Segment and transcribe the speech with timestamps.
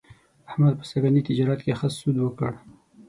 [0.49, 2.51] احمد په سږني تجارت کې ښه سود وکړ.